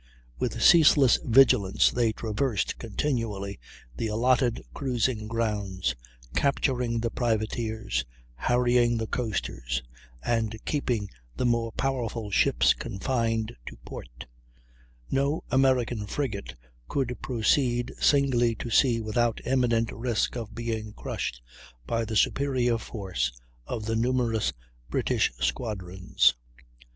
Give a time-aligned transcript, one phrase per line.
[0.39, 3.59] With ceaseless vigilance they traversed continually
[3.95, 5.93] the allotted cruising grounds,
[6.35, 8.03] capturing the privateers,
[8.33, 9.83] harrying the coasters,
[10.23, 14.25] and keeping the more powerful ships confined to port;
[15.11, 16.55] "no American frigate
[16.87, 21.43] could proceed singly to sea without imminent risk of being crushed
[21.85, 24.51] by the superior force of the numerous
[24.89, 26.33] British squadrons."